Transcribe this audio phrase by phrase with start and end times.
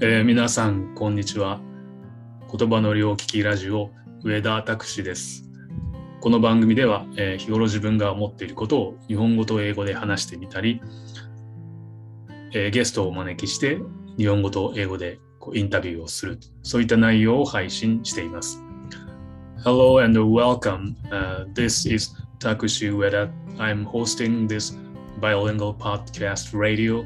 [0.00, 1.60] えー皆さん、こんにちは。
[2.50, 3.92] 言葉の両利きラジオ、
[4.24, 5.44] 上田拓司です。
[6.20, 10.80] この番組では、えー日頃自分が思っていることを日本語と英語で話してみたり、
[12.52, 13.78] えーゲストをお招きして
[14.18, 18.60] 日本語と英語でこうインタビューをする、そういった内容を配信しています。
[19.62, 20.96] Hello and welcome.
[21.12, 23.30] Uh, this is Takushi Ueda.
[23.58, 24.76] I'm hosting this
[25.20, 27.04] bilingual podcast radio,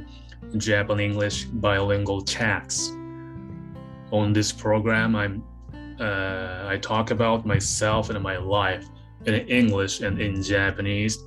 [0.57, 2.91] Japan English bilingual chats.
[4.11, 5.43] On this program, I'm
[5.99, 8.85] uh, I talk about myself and my life
[9.25, 11.17] in English and in Japanese,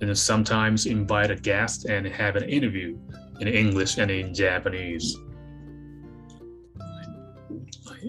[0.00, 2.96] and sometimes invite a guest and have an interview
[3.40, 5.16] in English and in Japanese.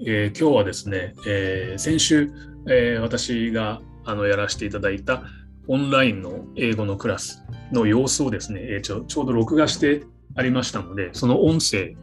[0.05, 2.31] えー今日はですね、えー先週、
[2.67, 5.23] えー私があのやらせていただいた
[5.67, 10.03] オンラインの英語のクラスの様子をですね、えーちょちょうど録画して
[10.35, 11.95] ありましたので、その音声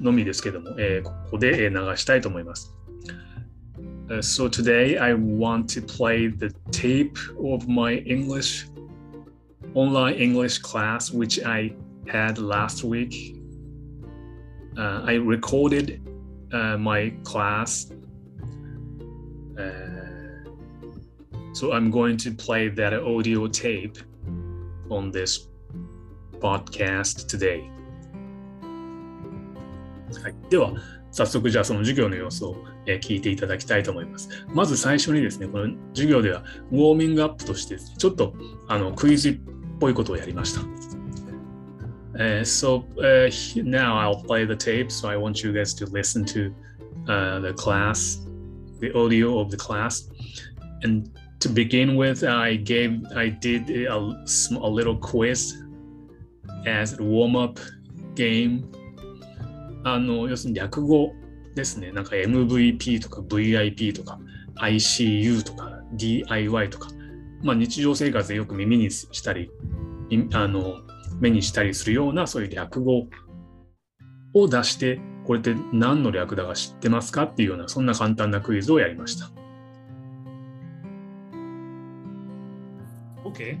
[0.00, 2.72] のみですけども、えーここでえー流したいと思います。
[4.08, 8.68] Uh, so today I want to play the tape of my English
[9.74, 11.74] online English class which I
[12.06, 13.36] had last week.
[14.78, 16.00] Uh, I recorded
[16.52, 17.90] uh, my class.
[19.58, 20.44] Uh,
[21.52, 23.98] so I'm going to play that audio tape
[24.88, 25.48] on this
[26.41, 27.69] podcast today.
[30.21, 30.73] はい、では、
[31.11, 34.29] 早速じゃあその授業の様子を、え聞いていただきたいと思います。
[34.53, 38.33] まず最初にですね、この授業ではウォーミングアップとして、ちょっと
[38.67, 39.39] あのクイズっ
[39.79, 40.61] ぽいことをやりました。
[42.13, 43.29] Uh, so uh,
[43.63, 44.91] now I'll play the tape.
[44.91, 46.53] So I want you guys to listen to
[47.07, 48.19] uh, the class,
[48.79, 50.09] the audio of the class.
[50.83, 55.55] And to begin with, I gave, I did a, sm- a little quiz
[56.65, 57.59] as a warm-up
[58.15, 58.63] game.
[59.83, 61.13] あの要するに略語
[61.55, 61.91] ですね。
[61.91, 64.19] なんか MVP とか VIP とか
[64.55, 66.89] ICU とか DIY とか、
[67.43, 69.49] まあ、日常生活でよく耳にしたり、
[70.33, 70.81] あの
[71.19, 73.07] 目にしたりするようなそういう略語
[74.33, 79.29] を出して、これって何の略だか知ってますかっていうような、そんな簡単なクイズをやりました。
[83.25, 83.57] Okay.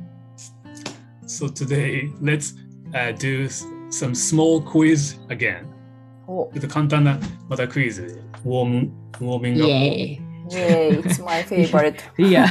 [1.25, 2.55] So today, let's
[2.93, 3.47] uh, do
[3.89, 5.65] some small quiz again.
[6.27, 6.49] Oh.
[6.53, 7.19] ちょっと簡単な
[7.49, 8.13] またクイズで
[8.45, 10.31] ウォームウォーミングアップ。
[10.51, 12.03] Yay, it's my favorite.
[12.17, 12.47] yeah.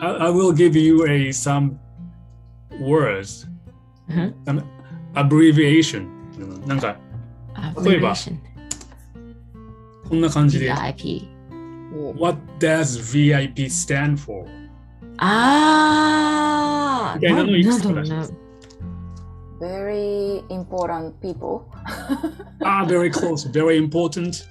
[0.00, 1.78] I, I will give you a some
[2.80, 3.46] words,
[4.08, 4.32] uh-huh.
[4.44, 4.62] some
[5.14, 6.08] abbreviation.
[6.66, 6.96] なんか、
[7.84, 8.14] 例えば、
[10.08, 10.72] こんな感じで。
[10.72, 11.28] VIP。
[12.18, 14.46] What does VIP stand for?
[15.18, 16.61] ああ。
[17.10, 17.14] ー。
[17.16, 18.34] みたいなのいくつか出します。
[19.60, 21.62] Very important people.
[22.64, 23.48] Ah, very close.
[23.50, 24.44] Very important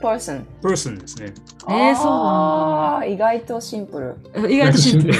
[0.00, 0.46] Person.
[0.62, 1.34] person ですね。
[1.68, 4.16] えー、そうなんあー意外とシンプル。
[4.32, 4.48] だ。
[4.48, 5.14] 意外とシンプル。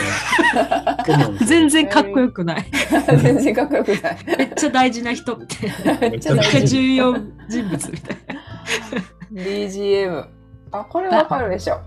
[1.46, 2.64] 全然かっこよくない。
[3.22, 4.18] 全然かっこよくない。
[4.38, 5.56] めっちゃ大事な人って。
[5.62, 6.68] めっちゃめっちゃ大事。
[6.68, 7.12] 重要
[7.48, 8.16] 人物みたい
[9.34, 9.42] な。
[9.42, 10.24] BGM。
[10.72, 11.80] あ、これわかるでしょ。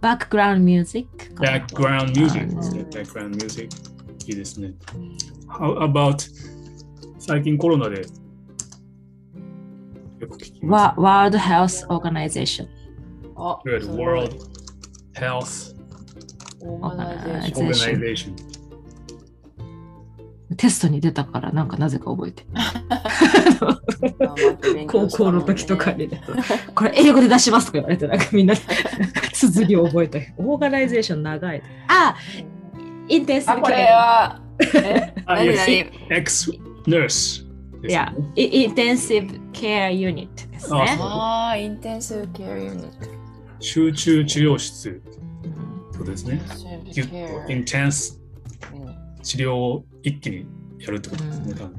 [0.00, 1.06] background music
[1.40, 2.46] background music.
[2.90, 3.36] Background.
[3.42, 3.68] Music
[4.26, 4.74] いいですね
[5.48, 6.16] How about
[7.18, 8.02] 最近コロナで?
[10.20, 11.00] よく聞きます。
[11.00, 12.66] World Health Organization.
[13.36, 13.86] Oh, Good.
[13.96, 14.36] World
[15.14, 15.74] Health
[16.60, 18.34] Organization.
[20.56, 22.44] テストに出たからなんかなぜか覚えて。
[24.86, 26.20] 高校の時とかに、ね、
[26.74, 28.60] これ英語で出しますとか言われてなんかみんなで
[29.32, 31.62] 綴りを覚えたオーガナイゼーション長い。
[31.88, 32.16] あ
[33.08, 34.40] インテンシあ、これは、
[35.26, 36.52] 何 何？Ex
[36.86, 37.46] nurse
[37.80, 38.24] ですいやね。
[38.36, 40.96] インテンシブケアユニットですね。
[41.00, 42.88] ああー、インテンシブケアユニット。
[43.60, 45.00] 集中治療室。
[45.44, 45.52] うん。
[45.92, 46.40] そうですね。
[46.92, 48.18] ぎゅっと Intensive care intense
[48.72, 50.46] unit 治療を一気に
[50.78, 51.54] やるってことですね。
[51.54, 51.78] 多分。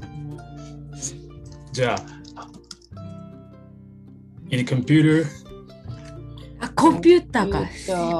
[1.72, 2.20] じゃあ、
[4.50, 5.24] computer
[6.60, 7.58] あコンピューターか。
[7.60, 7.64] コ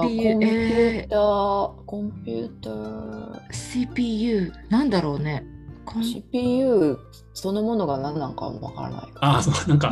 [0.04, 5.44] ンピューター CPU コンピュえーター、コンピューター、ー CPU なんだろうね。
[6.02, 6.98] CPU
[7.34, 9.10] そのものが何なのかわからない。
[9.20, 9.90] あ、そう、なんか、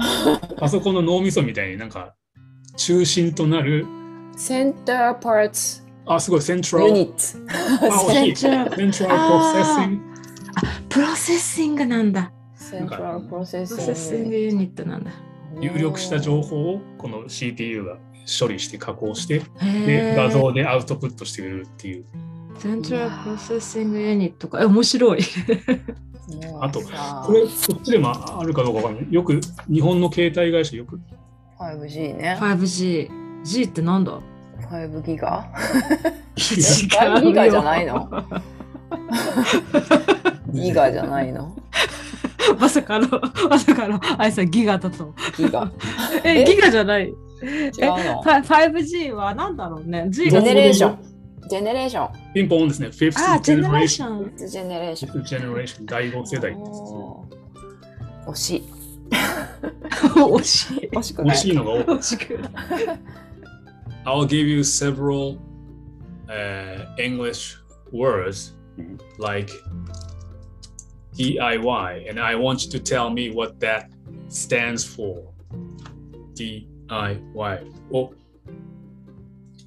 [0.56, 2.14] パソコンの脳みそみたいになんか、
[2.76, 3.86] 中心となる、
[4.36, 6.92] Center Parts あ、すごい、セントラル。
[6.92, 8.36] あ、惜しい。
[8.36, 10.02] セ Central ントラルプロセッシング。
[10.88, 15.12] プロセッシングなんだ Central プロセッシン Processing グユニットなんだ
[15.60, 17.98] 入力した情報をこの CPU が
[18.40, 22.04] 処理して加工して、へで、ー画像でアウトプットしてくれるっていう。
[22.58, 24.60] セントラルプロセッシングユニットか。
[24.60, 25.20] え、面白い。
[26.60, 29.06] あとさこれ、こっちでもあるかどうかわかんない。
[29.10, 29.40] よく、
[29.70, 31.00] 日本の携帯会社よく、
[31.58, 32.36] 5G ね。
[32.40, 33.08] 5G。
[33.44, 34.20] G ってなんだ？
[34.60, 35.48] 5ギガ
[36.36, 38.24] 違5ギガじゃないの？
[40.52, 41.56] ギガじゃないの？
[42.58, 43.08] まさかの、
[43.48, 45.14] まさかの、あいさんギガだと。
[45.36, 45.70] ギガ？
[46.24, 46.44] え、え？
[46.44, 47.08] ギガじゃない。
[47.08, 50.06] 違うえのファ 5G はなんだろうね。
[50.10, 50.98] G ジェがネレーション。
[51.48, 52.32] ジェネレーション。
[52.34, 52.88] ピンポンですね。
[52.88, 54.08] Fifth あ、ジェネレーシ generation。
[54.08, 54.48] ョン。
[54.48, 55.22] ジェネレーション。
[55.22, 56.66] Fifth generation 第5世代ですね。
[56.66, 58.64] おー惜しい。
[60.14, 60.88] 惜しい。
[60.92, 61.36] 惜しくない。
[61.36, 61.82] 惜しいのが多い。
[61.82, 62.52] 惜しくない。
[64.07, 65.37] I'll give you several
[66.29, 67.57] uh, English
[67.91, 68.97] words Mhm.
[69.19, 69.51] like
[71.15, 73.89] DIY, and I want you to tell me what that
[74.29, 75.31] stands for.
[76.33, 78.11] DIY を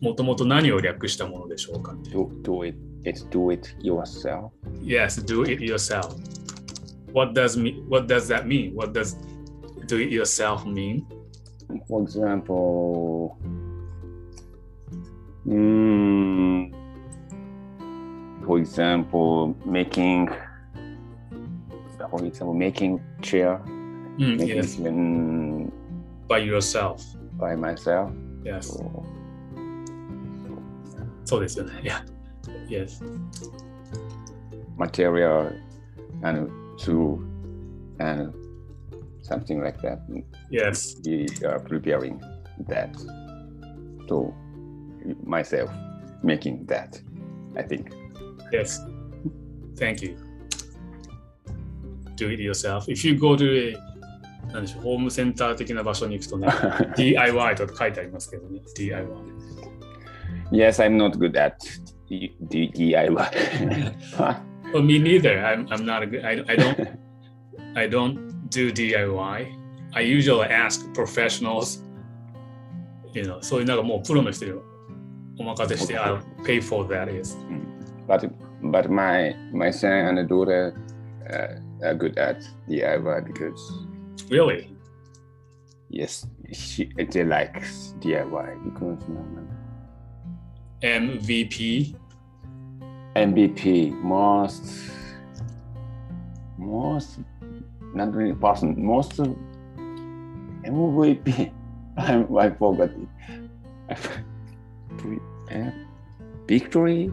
[0.00, 2.76] もともと何を略したものでしょうか Do, do it.
[3.04, 4.50] It's do it yourself.
[4.82, 6.16] Yes, do it yourself.
[7.12, 8.74] What does me what does that mean?
[8.74, 9.16] What does
[9.86, 11.06] do it yourself mean?
[11.88, 13.38] For example,
[15.47, 16.73] Mm.
[18.45, 20.29] For example, making,
[22.09, 23.61] for example, making chair,
[24.17, 24.77] mm, making yes.
[24.77, 26.27] When, mm.
[26.27, 27.05] by yourself.
[27.33, 28.11] By myself.
[28.43, 28.67] Yes.
[28.67, 29.05] So,
[31.23, 32.01] so this, yeah,
[32.67, 33.01] yes.
[34.77, 35.51] Material
[36.23, 36.49] and
[36.79, 37.23] tool
[37.99, 38.33] and
[39.21, 39.99] something like that.
[40.49, 40.95] Yes.
[41.05, 42.21] We are preparing
[42.67, 42.95] that.
[44.09, 44.33] So
[45.24, 45.70] myself
[46.22, 47.00] making that.
[47.56, 47.92] I think.
[48.52, 48.80] Yes.
[49.76, 50.16] Thank you.
[52.16, 52.88] Do it yourself.
[52.88, 53.76] If you go to a
[54.52, 56.48] なんでしょう、ホームセンター的な場所に行くとね、
[56.96, 59.06] DIY とか書いてありますけどね、DIY。
[60.52, 61.56] yes, I'm not good at
[62.08, 63.14] D- D- DIY.
[64.72, 65.44] Well, me neither.
[65.44, 66.98] I'm, I'm not a good, I, I don't,
[67.74, 69.46] I don't do DIY.
[69.94, 71.82] I usually ask professionals,
[73.12, 74.46] you know, そういうなんかもうプロの人
[75.41, 77.13] omakase shite, I'll pay for that.
[77.13, 77.35] Yes.
[78.07, 78.31] But
[78.63, 80.75] but my my son and daughter
[81.29, 83.85] uh, are good at DIY because.
[84.29, 84.69] Really.
[85.89, 87.61] Yes, she, they like
[87.99, 89.07] DIY because.
[89.09, 89.47] No, no.
[90.81, 91.95] MVP.
[93.15, 94.63] MVP most
[96.57, 97.19] most
[97.93, 99.19] not really person most
[100.63, 101.51] MVP
[101.97, 103.09] I, I forgot it.
[105.50, 105.70] I f- uh,
[106.46, 107.10] victory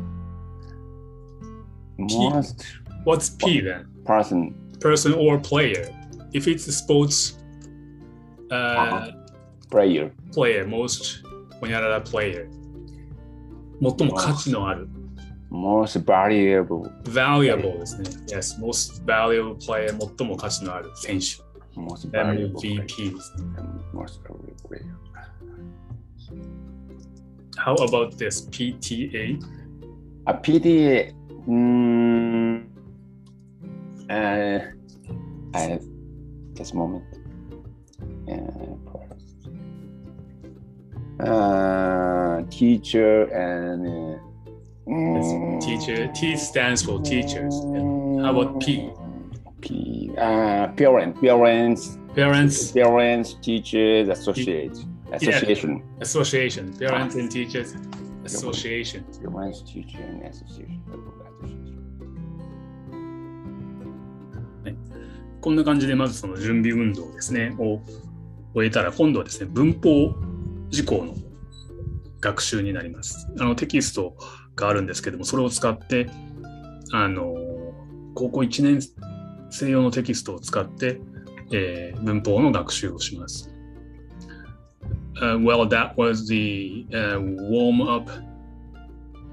[1.98, 2.66] most
[3.06, 3.88] What's P then?
[4.06, 5.88] person Person or player?
[6.34, 7.38] If it's a sports
[8.52, 9.12] uh,
[9.70, 11.24] player player, most
[11.60, 12.48] ほにゃらら player.
[13.82, 14.88] 最も価値のある。
[15.52, 18.10] most valuable valuable ですね。
[18.28, 21.42] Yes, most valuable player 最も価値のある選手。
[21.80, 22.84] most valuable player.
[22.86, 23.44] MVP ですね。
[23.94, 24.86] most valuable player
[27.59, 28.47] How about this?
[28.47, 29.45] PTA?
[30.27, 31.15] A PTA,
[31.49, 32.67] Mm,
[34.11, 34.59] uh,
[35.55, 35.79] I
[36.53, 37.05] just a moment.
[38.29, 38.35] Uh,
[41.25, 44.19] uh, teacher and uh,
[44.87, 46.09] mm, Teacher.
[46.15, 47.55] T stands for teachers.
[48.23, 48.91] How about P?
[49.63, 50.11] P.
[50.19, 54.77] Uh, parent, parents, Parents parents, teachers, associate,
[55.13, 56.79] アソシエーション、アソシエーショ Association.
[56.79, 57.31] Parents and
[65.41, 67.55] こんな感じでまずその準備運動ですね。
[67.59, 67.81] を
[68.55, 70.15] 終えたら今度はですね文法
[70.69, 71.15] 事項の
[72.21, 73.29] 学習になります。
[73.39, 74.17] あのテキスト
[74.57, 76.11] があるんですけどもそれを使って
[76.93, 77.35] あの
[78.15, 78.81] 高校1年
[79.51, 81.01] 生用のテキストを使って、
[81.53, 83.48] えー、文法の学習をします。
[85.21, 88.09] Uh, well, that was the uh, warm up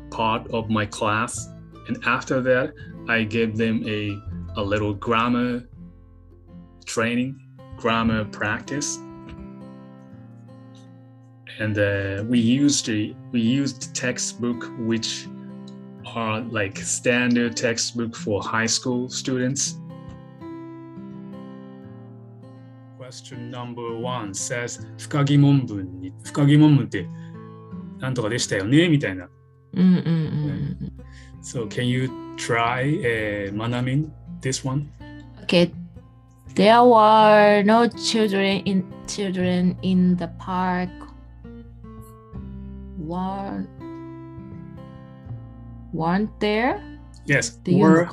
[0.10, 1.50] part of my class.
[1.88, 2.74] And after that,
[3.08, 4.20] I gave them a,
[4.60, 5.64] a little grammar
[6.86, 7.40] training,
[7.78, 8.98] grammar practice.
[11.60, 15.28] And uh, we used the, we used textbook which
[16.08, 19.78] are like standard textbook for high school students.
[23.06, 27.08] question number one says 付加疑問文に付加疑問文って
[28.00, 29.30] なんとかでしたよねみたいな。
[29.74, 30.94] うんうんうん。
[31.44, 34.10] So can you try、uh, Manamin
[34.42, 34.90] this one?
[35.44, 35.72] Okay.
[36.56, 40.90] There were no children in children in the park.
[42.98, 43.68] Were
[45.94, 46.82] weren't there?
[47.28, 47.60] Yes.
[47.68, 48.08] Were,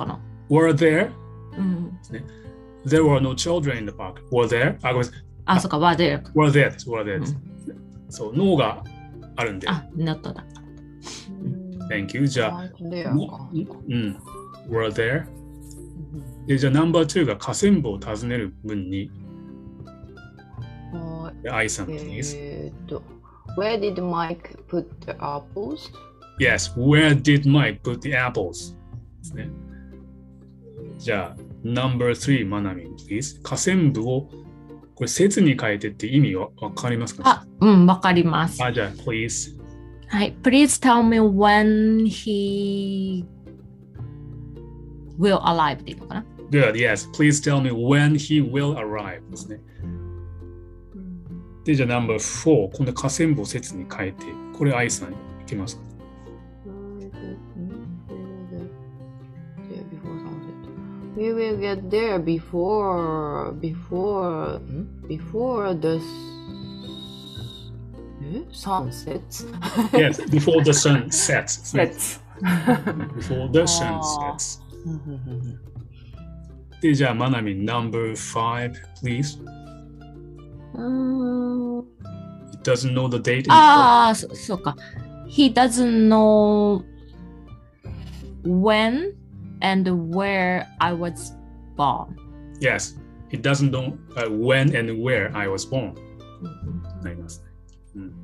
[0.50, 1.12] were there?
[1.56, 1.58] Mm.
[1.58, 1.98] うん。
[1.98, 2.41] ですね。
[2.86, 4.22] there were no children in the park.
[4.30, 4.78] Were there?
[4.82, 5.24] あ、ごめんなさい。
[5.44, 6.22] あ、そうか、were ah, there.
[6.34, 7.20] Were there Were there hmm.
[7.20, 7.36] です。
[8.08, 8.82] そう、脳が
[9.36, 9.68] あるんで。
[9.68, 10.44] あ、なっただ。
[11.90, 12.26] Thank ah, you.
[12.26, 14.18] じゃあ、うん。
[14.68, 14.92] were hmm.
[14.92, 15.26] there?
[16.46, 19.10] でじゃあ、ナンバー2が下線部を訪ねる分に。
[21.50, 22.32] I s o m e t h i n g
[22.86, 23.02] please.
[23.56, 25.90] Where did Mike put the apples?
[26.38, 28.76] Yes, where did Mike put the apples?
[30.98, 33.40] じゃあ、No.3、マナミン、please.
[33.42, 34.28] 河川部を、
[34.94, 38.62] これ、説に変えてって意味わわかりますかあ、うん、わかります。
[38.62, 39.58] あ、じゃあ、please.
[40.08, 40.34] はい。
[40.42, 43.24] Please tell me when he
[45.18, 47.10] will arrive っていうのかな Good, yes.
[47.12, 49.60] Please tell me when he will arrive ですね。
[51.64, 55.14] で、じゃあ、No.4、今度河川部を説に変えて、これ、愛さん、い
[55.46, 55.82] けますか
[61.21, 64.83] We will get there before before hmm?
[65.07, 66.03] before the s-
[68.35, 68.41] eh?
[68.51, 69.45] sun sets.
[69.93, 71.59] Yes, before the sun sets.
[71.67, 72.19] sets.
[73.15, 74.61] Before the sun あー sets.
[76.81, 79.41] で、じゃあ、マナミン、No.5、please.
[80.75, 81.85] うーん
[82.53, 83.45] It doesn't know the date.
[83.51, 84.75] ああ、そそうか。
[85.27, 86.83] He doesn't know
[88.45, 89.15] when
[89.62, 91.32] and where I was
[91.76, 92.16] born.
[92.60, 92.98] Yes,
[93.30, 95.94] it doesn't know、uh, when and where I was born.
[97.02, 97.46] なりますね。
[97.96, 98.14] うん、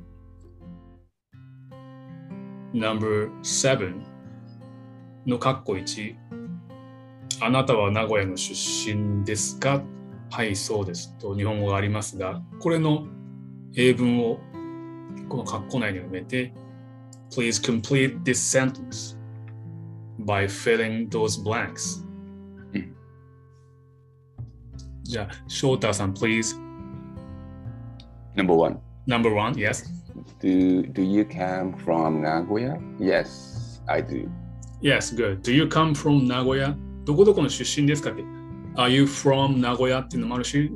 [2.73, 3.93] Number 7
[5.25, 6.15] のカッコ1。
[7.41, 9.81] あなたは名古屋の出身ですか
[10.31, 11.17] はい、そうです。
[11.17, 13.07] と日本語がありますが、これの
[13.75, 14.39] 英文を
[15.29, 16.53] このカッコ内に埋めて、
[17.31, 19.18] Please complete this sentence
[20.20, 22.04] by filling those blanks.
[22.74, 22.94] うん
[25.02, 26.58] じゃあ、翔太さん、please.
[28.36, 28.78] Number one.
[29.06, 29.84] Number one, yes.
[30.40, 32.78] Do do you come from Nagoya?
[32.98, 34.28] Yes, I do.
[34.80, 35.42] Yes, good.
[35.42, 36.74] Do you come from Nagoya?
[37.04, 38.22] どこどこの出身ですかって。
[38.76, 40.00] Are you from Nagoya?
[40.00, 40.70] っていうのもあるし、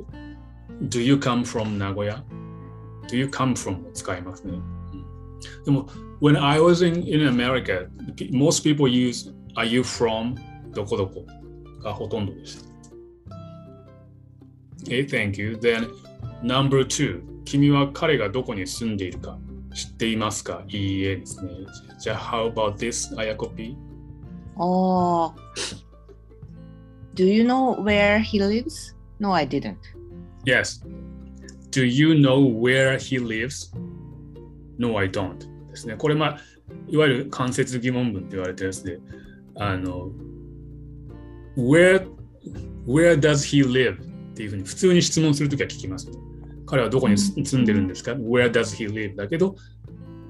[0.83, 2.23] Do you come from Nagoya?
[3.09, 4.53] Do you come from を使いますね。
[4.53, 4.79] うん
[5.65, 5.87] でも、
[6.23, 7.89] when I was in, in America,
[8.31, 10.35] most people use Are you from
[10.73, 11.25] どこどこ
[11.83, 12.69] がほとんどでした。
[14.85, 15.57] Okay, thank you.
[15.61, 15.89] Then,
[16.41, 17.21] number two.
[17.45, 19.37] 君は彼がどこに住んでいるか
[19.73, 21.51] 知っていますかいいえですね。
[21.99, 23.75] じゃあ、How about this, あやこ P?
[24.57, 25.33] Oh.
[27.15, 28.95] Do you know where he lives?
[29.19, 29.77] No, I didn't.
[30.45, 30.81] Yes.
[31.71, 33.73] Do you know where he lives?
[34.77, 35.47] No, I don't.
[35.74, 35.96] ですね。
[35.96, 36.38] これ、まあ、
[36.88, 39.00] いわゆる間接疑問文って言われてるやつで、
[39.56, 40.10] あの、
[41.56, 42.06] where,
[42.86, 44.00] where does he live?
[44.00, 46.16] っていうふうに普通に質問するときは聞きます、ね。
[46.66, 49.16] 彼はどこに住住んでるんですか ?Where does he live?
[49.16, 49.56] だけど、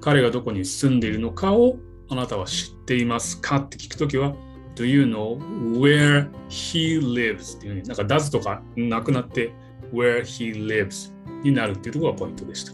[0.01, 1.77] 彼がどこに住んでいるのかを
[2.09, 3.57] あなたは知っていますか？
[3.57, 4.35] って聞くときは、
[4.75, 5.37] Do you know
[5.79, 7.57] where he lives?
[7.57, 9.53] っていうふうに、なんか does とかなくなって、
[9.91, 12.73] where he lives になるっていうところがポイントでした。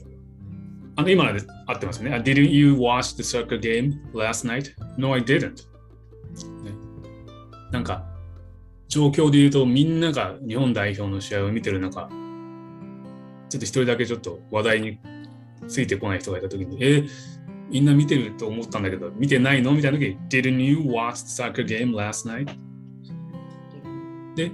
[0.95, 2.11] あの、今で合ってますね。
[2.11, 4.71] Didn't you watch the soccer game last night?
[4.97, 5.63] No, I didn't.
[6.63, 6.71] ね、
[7.71, 8.05] なんか、
[8.87, 12.09] 状況で言うと、みんなが日本代表の試合を見てる中、
[13.49, 14.99] ちょっと一人だけちょっと話題に
[15.67, 17.07] ついてこない人がいたときに、えー
[17.71, 19.71] みんな見てると思ったんだけど、見てないの？
[19.71, 22.53] みたいな時に、Didn't you watch the soccer game last night?
[24.35, 24.51] で、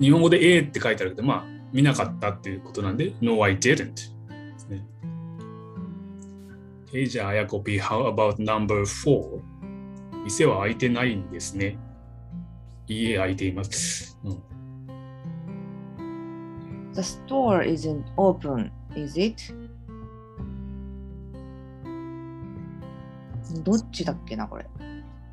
[0.00, 4.11] 日本語で A って書いてあるけど、まあ、見なかったっていうことなんで、No, I didn't.
[6.92, 7.02] ですね。
[7.04, 9.40] Okay, じゃあ、あやこ P, how about number four?
[10.24, 11.78] 店は開いてないんですね。
[12.86, 14.18] いいえ、開いています。
[14.24, 14.42] うん、
[16.92, 19.54] The store isn't open, is it?
[23.64, 24.66] どっちだっけな、これ。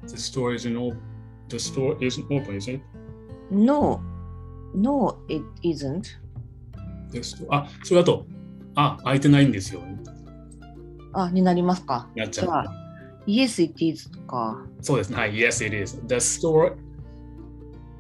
[0.08, 0.98] The store isn't open.
[1.50, 2.82] The store isn't open, is it?
[3.52, 4.02] No,
[4.74, 6.20] no, it isn't.
[7.50, 8.26] あ、それだと、
[8.76, 9.82] あ、開いてないんですよ。
[11.14, 12.08] あ、になりますか。
[12.16, 12.66] なっちゃう。
[13.30, 14.66] Yes, it is とか。
[14.82, 15.18] そうですね。
[15.18, 15.34] はい。
[15.34, 16.02] Yes, it is.
[16.08, 16.76] The store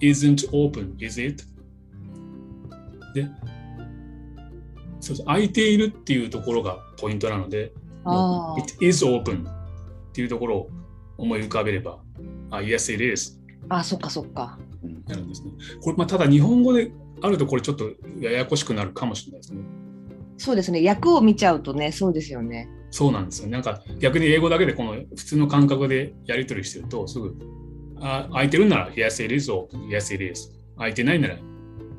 [0.01, 1.43] isn't open, is it?
[3.13, 3.27] で、
[4.99, 7.73] そうそう空いているっていうところがポイントなので、
[8.57, 10.69] It is open っていうところを
[11.17, 11.99] 思い浮かべれば、
[12.51, 13.39] あ、Yes, it is
[13.69, 14.57] あ、そっかそっか。
[14.83, 15.51] うんなるんですね。
[15.81, 19.61] これ、まあ、ただ日本語であるとこれちょっとややこしくなるかもしれないですね。
[20.37, 20.81] そうですね。
[20.81, 22.69] 役を見ちゃうとね、そうですよね。
[22.91, 23.49] そうなんですよ。
[23.49, 27.35] なんか逆に英語だけでこの普通の感覚でやり取りしてるとすぐ、
[28.01, 29.87] あ空いてるなら Yes, it is open.
[29.87, 30.51] Yes, it is.
[30.77, 31.35] 空いてないなら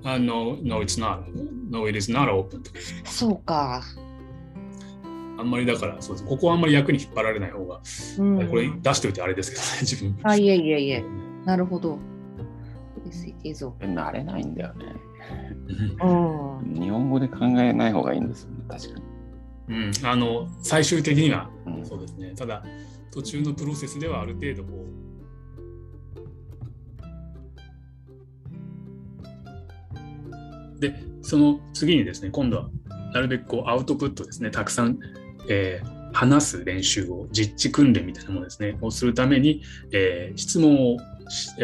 [0.04, 1.22] あ no, no, it's not.
[1.70, 2.62] No, it is not open.
[3.04, 3.82] そうか。
[5.38, 6.26] あんまりだから、そうです。
[6.26, 7.80] ここはあんまり役に引っ張られない方が、
[8.18, 8.48] うん。
[8.48, 10.18] これ出しておいてあれですけどね、 自分。
[10.22, 11.04] あ、いえいえいえ。
[11.44, 11.98] なるほど。
[13.06, 13.94] Yes, it is open.
[13.94, 14.84] 慣れないんだよね。
[16.02, 16.80] うん。
[16.80, 19.02] 日本語で考えない方がいいんですよね、確かに。
[19.70, 22.32] うん、あの最終的にはうんそうですね。
[22.36, 22.64] ただ、
[23.12, 24.84] 途中のプロセスではある程度こ
[30.76, 30.80] う。
[30.80, 32.68] で、その次にですね、今度は
[33.14, 34.98] なるべくこうアウトプットですね、たくさん、
[35.48, 39.62] えー話す練習を、実地訓練みたいなものですね、をするために、
[39.92, 40.98] えー質問を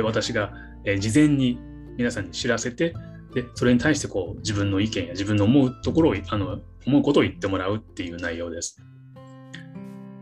[0.05, 0.53] 私が、
[0.85, 1.59] えー事前に
[1.97, 2.95] 皆さんに知らせて、
[3.35, 8.81] でそれに対してこう自分の意見や自分の思うところをあの思うことを言ってもらうっていう内容です。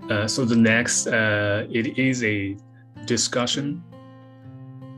[0.08, 2.56] Uh, so the next, uh, it is a
[3.06, 3.80] discussion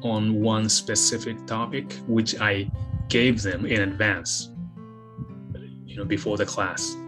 [0.03, 2.71] on one specific topic which I
[3.09, 4.53] gave them in advance,
[5.85, 6.99] you know, before the class.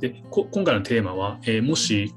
[0.00, 2.14] でこ今回のテーマは、えーもし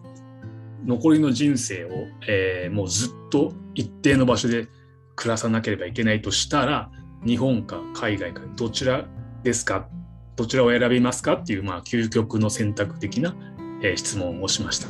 [0.86, 4.68] 残りの人生を、えーもうずっと一定の場所で
[5.16, 6.90] 暮らさなければいけないとしたら、
[7.26, 9.06] 日本か海外かどちら
[9.44, 9.88] ですか
[10.36, 13.36] どちらを選びますかっていう、まあ、究極の選択的な、
[13.82, 14.88] えー質問をしました。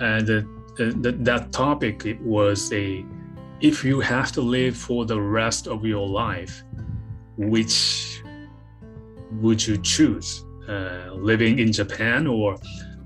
[0.00, 3.04] And the, that topic was a
[3.60, 6.64] if you have to live for the rest of your life,
[7.36, 8.22] which
[9.40, 10.44] would you choose?
[10.68, 12.56] Uh, living in Japan or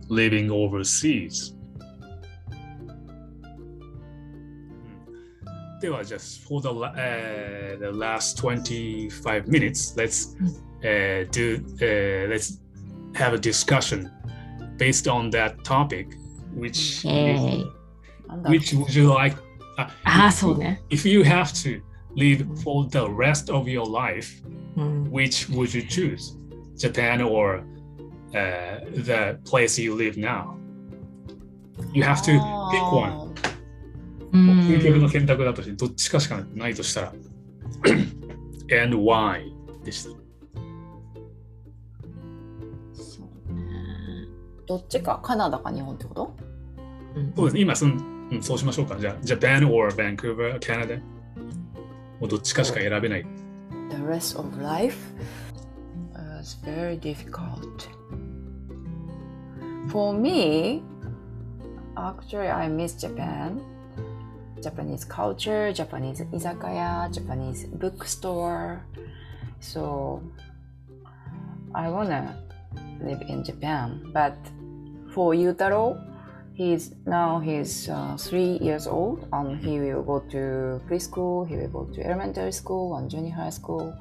[0.08, 1.54] living overseas?
[5.81, 10.35] では、just for the, la- uh, the last 25 minutes, let's
[10.83, 12.59] uh, do uh, let's
[13.13, 14.09] have a discussion
[14.77, 16.07] based on that topic.
[16.55, 17.67] Which えー
[18.49, 19.37] which would you like?
[19.77, 20.81] ああ、そうね。
[20.89, 21.81] If you have to
[22.15, 24.43] live for the rest of your life,
[24.75, 26.35] うん、 which would you choose?
[26.75, 27.63] Japan or
[28.33, 30.55] uh, the place you live now?
[31.93, 32.31] You have to
[32.71, 33.30] pick one.
[34.32, 37.12] う究極のん、選択だとして、どっちかしかないとしたら。
[38.84, 39.52] And why?
[39.84, 40.10] でした。
[42.94, 43.62] そうね
[44.66, 46.36] どっちかカナダか日本ってこと
[47.36, 47.96] そうですね、今その、
[48.30, 48.98] うん、そうしましょうか。
[48.98, 51.00] じゃあ、Japan or Vancouver, Canada?
[52.20, 53.26] もうどっちかしか選べない。
[53.90, 54.96] The rest of life
[56.14, 57.90] uh, is very difficult.
[59.88, 60.82] For me,
[61.96, 63.60] actually, I miss Japan.
[64.62, 68.86] Japanese culture, Japanese izakaya, Japanese bookstore.
[69.60, 70.22] So
[71.74, 72.38] I wanna
[73.02, 74.10] live in Japan.
[74.14, 74.38] But
[75.12, 75.98] for Yutaro,
[76.54, 81.68] he's now he's uh, three years old and he will go to preschool he will
[81.68, 83.94] go to elementary school and junior high school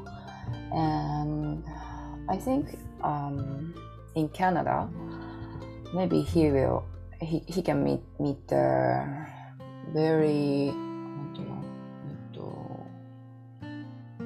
[0.73, 1.63] and
[2.29, 3.73] i think um,
[4.15, 4.87] in canada
[5.93, 6.83] maybe he will
[7.21, 9.20] he, he can meet meet the
[9.94, 11.64] very なんていうの
[12.08, 12.34] えっ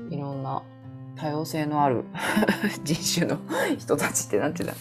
[0.08, 0.62] といろんな
[1.16, 2.04] 多様性のある
[2.84, 3.38] 人種の
[3.78, 4.76] 人たちってなんていうんだ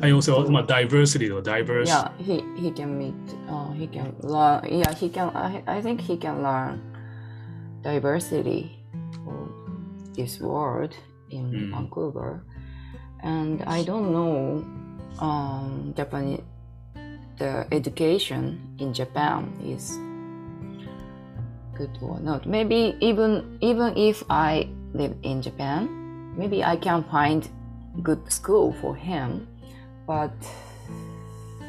[0.00, 1.84] 多様性は、まあ、diversity と diverse。
[1.84, 3.12] Yeah, he he can meet.
[3.48, 4.62] Uh, he can learn.
[4.66, 5.30] Yeah, he can.
[5.36, 6.80] I I think he can learn
[7.82, 8.70] diversity
[9.26, 10.94] of this world
[11.30, 11.70] in Mm.
[11.70, 12.40] Vancouver,
[13.22, 14.64] and I don't know
[15.20, 16.40] um, Japanese.
[17.38, 19.96] The education in Japan is
[21.76, 22.46] good or not.
[22.46, 25.88] Maybe even even if I live in Japan,
[26.36, 27.48] maybe I can find
[28.02, 29.46] good school for him
[30.06, 30.32] but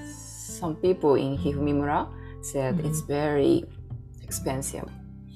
[0.06, 2.08] some people in Hifumimura
[2.41, 3.65] said it's very
[4.24, 4.88] expensive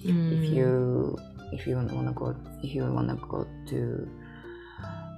[0.05, 1.17] うん if you
[1.51, 4.07] if you wanna go if you wanna go to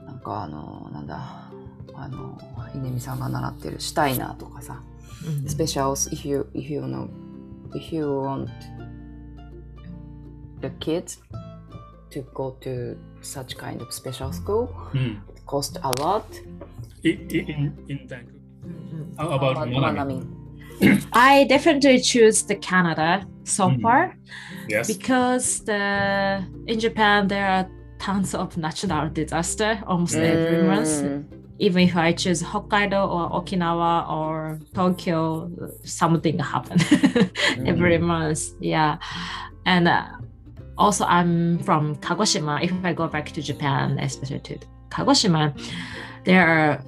[0.06, 1.52] なんかあのなんだ
[1.94, 2.38] あの
[2.76, 4.82] 稲見さんが習ってるシュタイナーとかさ
[5.26, 7.08] うん specials if you if you know
[7.76, 8.48] if you want
[10.62, 11.20] the kids
[12.12, 15.22] to go to such kind of special school うん。
[15.36, 16.24] it cost a lot
[17.04, 18.38] I- I- in, in Vancouver.
[18.64, 19.94] うん How about マ Manami?
[19.96, 20.28] ナミン
[21.12, 23.82] I definitely choose the Canada so Mhm.
[23.82, 24.12] far
[24.70, 24.88] Yes.
[24.88, 27.68] because the in Japan there are
[27.98, 31.26] tons of natural disaster almost every month.
[31.53, 31.57] Mm.
[31.59, 35.51] Even if I choose Hokkaido or Okinawa or Tokyo,
[35.85, 36.79] something happen
[37.67, 38.51] every month.
[38.61, 38.99] Yeah,
[39.65, 40.07] and uh,
[40.79, 42.63] also I'm from Kagoshima.
[42.63, 44.59] If I go back to Japan, especially to
[44.91, 45.53] Kagoshima,
[46.25, 46.85] there are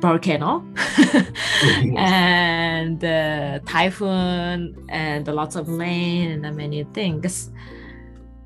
[0.00, 0.64] volcano
[1.96, 7.50] and uh, typhoon and lots of rain and many things.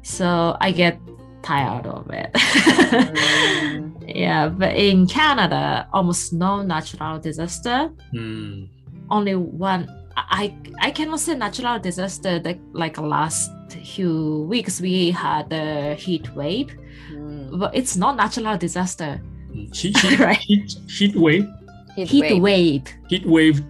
[0.02, 0.98] So I get
[1.44, 2.33] tired of it.
[2.33, 3.90] mm.
[4.14, 7.90] Yeah, but in Canada, almost no natural disaster.
[8.12, 8.68] Mm.
[9.11, 9.88] Only one.
[10.16, 12.38] I I cannot say natural disaster.
[12.38, 13.50] That, like last
[13.83, 16.76] few weeks, we had a heat wave,
[17.11, 17.59] mm.
[17.59, 19.20] but it's not natural disaster.
[19.52, 19.72] Hmm.
[19.72, 20.38] Heat, heat, right?
[20.38, 21.48] heat, heat wave.
[21.96, 22.42] Heat, heat wave.
[22.42, 22.83] wave.
[23.09, 23.64] Heat wave.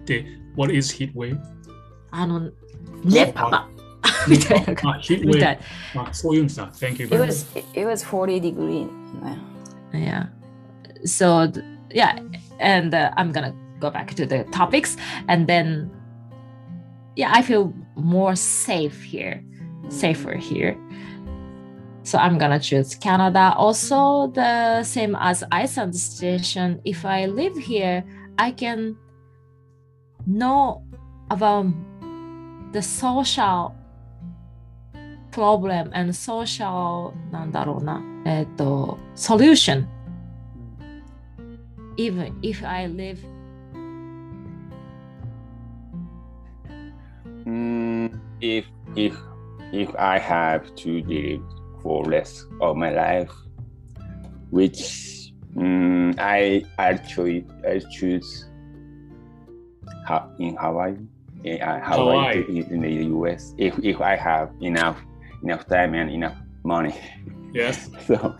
[0.55, 1.39] What is heat wave?
[2.13, 2.53] I don't.
[4.28, 5.58] みたいな感あ、ヒートウじみたェイい。
[5.94, 6.00] ブ。
[6.00, 6.66] あ、そういうんですな。
[6.66, 7.26] Thank you It very much.
[7.26, 8.86] was it was 40 degree.
[9.92, 10.26] Yeah.
[11.04, 12.18] So th- yeah,
[12.60, 14.96] and uh, I'm gonna go back to the topics,
[15.28, 15.90] and then
[17.16, 19.42] yeah, I feel more safe here,
[19.88, 20.76] safer here.
[22.02, 23.52] So I'm gonna choose Canada.
[23.56, 26.80] Also, the same as Iceland station.
[26.84, 28.04] If I live here,
[28.38, 28.96] I can
[30.26, 30.82] know
[31.30, 31.66] about
[32.72, 33.74] the social
[35.34, 39.86] problem and social なんだろうな、えっと solution.
[41.96, 43.18] Even if I live
[47.46, 48.64] Mm, if
[48.96, 49.16] if
[49.72, 51.42] if I have to live
[51.82, 53.32] for rest of my life,
[54.50, 58.46] which mm, I actually I choose
[60.06, 60.96] ha- in Hawaii,
[61.44, 62.60] in, uh, Hawaii, Hawaii.
[62.60, 63.54] in, in the U.S.
[63.58, 65.02] If if I have enough
[65.43, 66.95] enough time and enough money.
[67.53, 67.89] Yes.
[68.07, 68.35] so,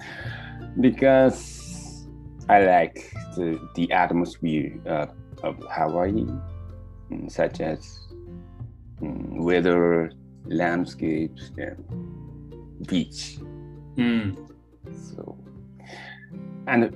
[0.79, 2.05] because
[2.49, 5.11] I like the, the atmosphere of,
[5.43, 6.25] of Hawaii,
[7.11, 7.99] mm, such as
[9.01, 10.11] um, weather,
[10.45, 13.37] landscapes, and beach.
[13.95, 14.37] Mm.
[14.91, 15.37] So,
[16.67, 16.95] and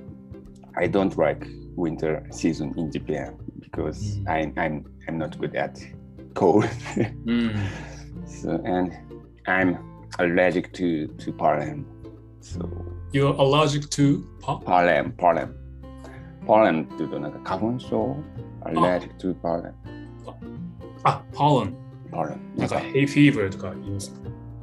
[0.76, 4.28] I don't like winter season in Japan because mm.
[4.28, 5.80] I'm, I'm I'm not good at
[6.34, 6.64] cold.
[7.24, 7.68] mm.
[8.26, 8.96] So and
[9.46, 11.85] I'm allergic to to pollen.
[12.41, 12.59] So
[13.11, 14.65] You're allergic to pop?
[14.65, 15.53] pollen pollen
[16.45, 18.17] pollen っていうとなんか花粉症
[18.65, 19.73] allergic to pollen
[21.03, 21.73] あ、pollen。
[22.11, 24.13] pollen なんか、hay fever とか言います。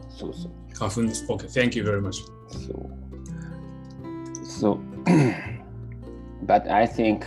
[0.08, 1.24] そうそう花粉です。
[1.26, 2.22] OK, thank you very much.
[2.48, 2.90] So,
[4.44, 4.78] so,
[6.46, 7.24] but I think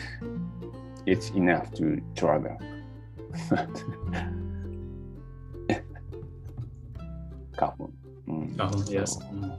[1.06, 2.58] it's enough to travel.
[7.58, 7.92] Couple.
[8.50, 9.06] Mm, 花粉 yes.
[9.06, 9.52] so- うん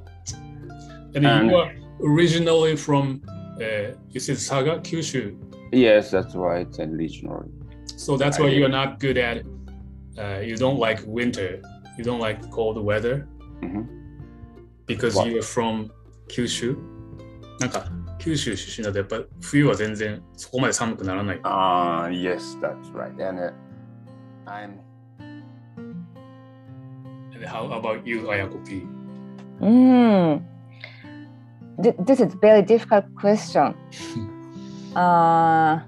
[1.14, 3.22] And you are originally from,
[3.58, 5.34] uh, you said Saga, Kyushu.
[5.72, 7.44] Yes, that's why it's a regional.
[7.96, 9.42] So that's why you are not good at,
[10.18, 11.60] uh, you don't like winter.
[11.96, 13.26] You don't like cold weather
[13.62, 13.86] Mhm.
[14.86, 15.26] because What?
[15.30, 15.88] you are from
[16.28, 16.76] 九州
[17.60, 17.86] なんか
[18.18, 21.40] 九州出身だとやっぱ冬は全然そこまで寒くならない。
[21.44, 23.12] Ah, yes, that's right.
[23.26, 23.52] And uh,
[24.46, 24.74] I'm And
[27.46, 28.86] how about you, Ayako P?
[29.60, 30.42] Mm.
[31.82, 33.74] Th- this is very difficult question.
[34.94, 35.80] Uh,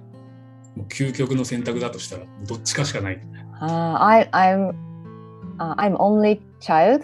[0.77, 3.21] もう究極の選択だとしたらどっちかしかない。
[3.61, 4.75] uh, I, I'm
[5.59, 7.03] uh, I'm only child,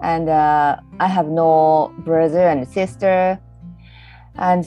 [0.00, 3.38] and uh, I have no brother and sister,
[4.36, 4.66] and,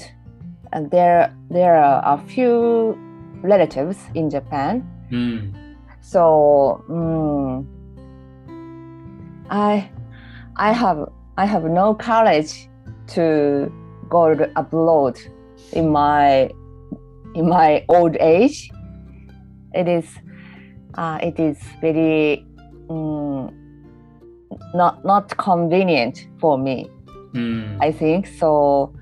[0.71, 2.97] and there there are a few
[3.41, 4.83] relatives in Japan.
[5.11, 5.53] うん。
[6.01, 7.65] So mm,
[9.50, 9.90] I,
[10.56, 12.68] I have I have no courage
[13.08, 13.72] to
[14.08, 15.18] go abroad
[15.72, 16.50] in my
[17.34, 18.70] in my old age.
[19.74, 20.06] It is
[20.94, 22.46] uh, it is very
[22.88, 23.50] um,
[24.74, 26.90] not not convenient for me.
[27.32, 27.78] Mm.
[27.80, 28.94] I think so.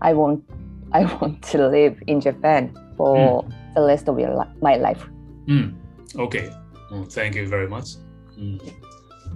[0.00, 0.44] I want
[0.92, 3.74] I want to live in Japan for mm.
[3.74, 4.16] the rest of
[4.62, 5.04] my life.
[5.46, 5.74] Mm.
[6.16, 6.50] Okay.
[6.90, 7.96] Well, thank you very much.
[8.34, 8.56] Hmm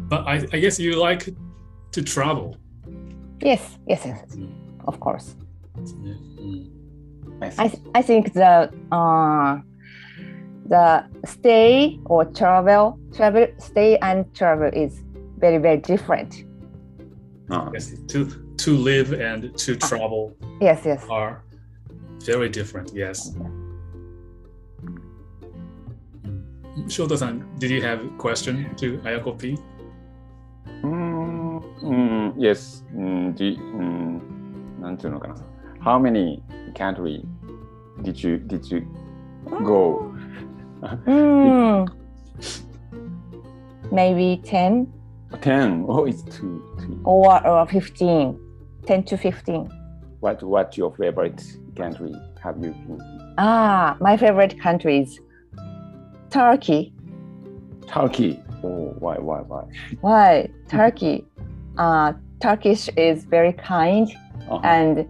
[0.08, 1.28] but I, I guess you like
[1.92, 2.56] to travel.
[3.40, 4.50] Yes, yes, yes mm.
[4.86, 5.36] of course.
[5.76, 6.70] Mm.
[7.58, 9.58] I, th I think the uh,
[10.68, 15.02] the stay or travel, travel, stay and travel is
[15.38, 16.44] very very different.
[17.50, 17.70] Oh.
[17.74, 18.18] Yes, to
[18.64, 19.88] to live and to ah.
[19.88, 20.36] travel.
[20.60, 21.04] yes, yes.
[21.10, 21.42] Are
[22.24, 22.92] very different.
[22.94, 23.30] Yes.
[23.30, 23.62] Mm.
[26.88, 29.58] Shota-san, did you have a question to Ayako P?
[31.81, 32.83] Mm, mm, yes.
[32.93, 34.37] Mm, the, mm,
[34.79, 35.35] なんていうのかな。
[35.79, 36.41] How many
[36.73, 37.23] country
[38.01, 38.85] did you did you
[39.63, 40.13] go?
[41.05, 41.85] Hmm.
[43.91, 44.87] Maybe 10
[45.41, 45.85] Ten.
[45.87, 46.61] Oh, it's too.
[46.79, 47.01] too.
[47.03, 48.39] or, or 15.
[48.85, 49.69] 10 to 15.
[50.19, 51.43] What What's your favorite
[51.75, 52.13] country?
[52.41, 52.99] Have you been?
[53.37, 55.19] Ah, my favorite country is
[56.29, 56.93] Turkey.
[57.87, 58.41] Turkey.
[58.63, 59.63] Oh, why why why?
[60.01, 60.49] Why?
[60.69, 61.25] Turkey.
[61.77, 64.07] Uh, Turkish is very kind
[64.49, 64.61] Uh-huh.
[64.63, 65.05] and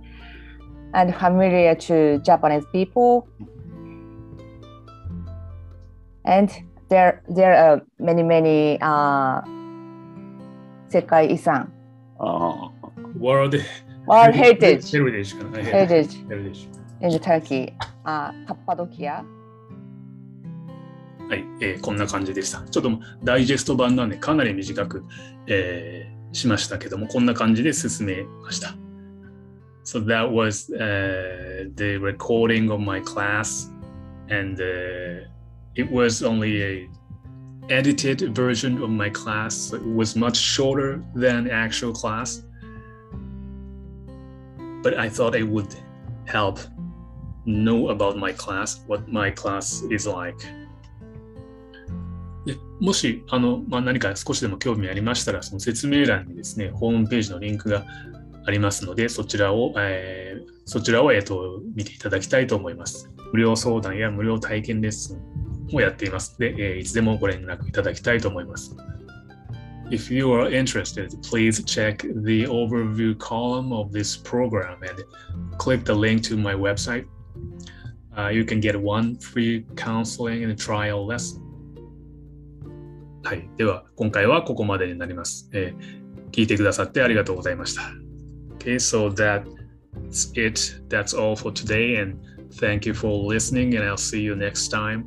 [0.93, 3.27] and familiar to Japanese people.
[6.25, 6.49] And
[6.89, 9.41] there there are many many uh,
[10.89, 11.71] 世界遺産
[12.19, 12.69] Uh,
[13.19, 13.59] World
[14.07, 15.59] World Heritage Heritage かな。
[15.59, 16.67] Heritage Heritage
[17.01, 17.73] in Turkey.
[18.03, 19.23] あ、カッパドキア。
[21.29, 22.61] はい、えーこんな感じでした。
[22.61, 22.89] ちょっと
[23.23, 25.03] ダイジェスト版なんでかなり短く、
[25.47, 28.75] えー しましたけども、こんな感じで進めました。
[29.83, 33.71] So that was、uh, the recording of my class
[34.29, 35.27] and、uh,
[35.75, 36.89] it was only a
[37.69, 39.55] edited version of my class.
[39.55, 42.43] So it was much shorter than actual class.
[44.83, 45.73] But I thought it would
[46.25, 46.59] help
[47.45, 50.39] know about my class, what my class is like.
[52.44, 57.84] でもしあの、まあ、何か少しでも興味ありましたら、その説明欄にですね、ホームページのリンクが
[58.44, 63.10] ありますので、そちらを、えーそちらを、えーと見ていただきたいと思います。
[63.32, 68.76] 無料相談や無料体験レッスンをやっていますので、えーいつでもご連絡いただきたいと思います。
[69.90, 75.04] If you are interested, please check the overview column of this program and
[75.58, 77.04] click the link to my website.
[78.16, 81.41] Uh, you can get one free counseling and trial lesson.
[83.22, 83.48] はい。
[83.56, 85.48] では、今回はここまでになります。
[85.52, 87.82] えー聞いてくださってありがとうございました。
[88.58, 89.44] Okay, so that's
[90.34, 90.82] it.
[90.88, 92.00] That's all for today.
[92.00, 92.18] And
[92.58, 93.76] thank you for listening.
[93.76, 95.04] And I'll see you next time.